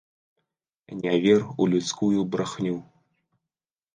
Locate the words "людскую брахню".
1.75-2.75